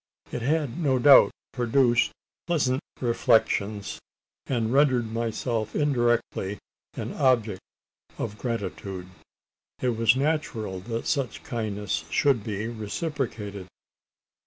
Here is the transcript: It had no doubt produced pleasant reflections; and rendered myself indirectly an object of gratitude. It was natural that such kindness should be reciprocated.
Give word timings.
It 0.31 0.41
had 0.41 0.79
no 0.79 0.97
doubt 0.97 1.29
produced 1.53 2.09
pleasant 2.47 2.81
reflections; 2.99 3.99
and 4.47 4.73
rendered 4.73 5.13
myself 5.13 5.75
indirectly 5.75 6.57
an 6.95 7.13
object 7.13 7.61
of 8.17 8.35
gratitude. 8.39 9.09
It 9.79 9.89
was 9.89 10.15
natural 10.15 10.79
that 10.79 11.05
such 11.05 11.43
kindness 11.43 12.05
should 12.09 12.43
be 12.43 12.65
reciprocated. 12.67 13.67